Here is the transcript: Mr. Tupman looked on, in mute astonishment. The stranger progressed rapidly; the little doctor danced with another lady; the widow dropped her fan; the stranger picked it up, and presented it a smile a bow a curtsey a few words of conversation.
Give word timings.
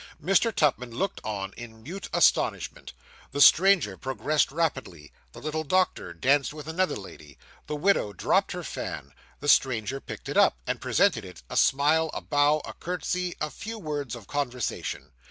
Mr. 0.19 0.51
Tupman 0.51 0.89
looked 0.95 1.21
on, 1.23 1.53
in 1.55 1.83
mute 1.83 2.09
astonishment. 2.11 2.93
The 3.33 3.39
stranger 3.39 3.97
progressed 3.97 4.51
rapidly; 4.51 5.11
the 5.31 5.39
little 5.39 5.63
doctor 5.63 6.11
danced 6.11 6.53
with 6.53 6.67
another 6.67 6.95
lady; 6.95 7.37
the 7.67 7.75
widow 7.75 8.11
dropped 8.11 8.51
her 8.53 8.63
fan; 8.63 9.13
the 9.41 9.47
stranger 9.47 9.99
picked 9.99 10.27
it 10.27 10.37
up, 10.37 10.57
and 10.65 10.81
presented 10.81 11.23
it 11.23 11.43
a 11.51 11.55
smile 11.55 12.09
a 12.15 12.21
bow 12.21 12.63
a 12.65 12.73
curtsey 12.73 13.35
a 13.39 13.51
few 13.51 13.77
words 13.77 14.15
of 14.15 14.25
conversation. 14.25 15.11